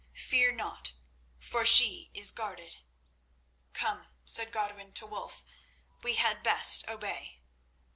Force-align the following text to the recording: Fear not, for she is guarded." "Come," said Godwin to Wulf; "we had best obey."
Fear 0.15 0.53
not, 0.53 0.93
for 1.37 1.63
she 1.63 2.09
is 2.15 2.31
guarded." 2.31 2.77
"Come," 3.73 4.07
said 4.25 4.51
Godwin 4.51 4.93
to 4.93 5.05
Wulf; 5.05 5.45
"we 6.01 6.15
had 6.15 6.41
best 6.41 6.87
obey." 6.89 7.43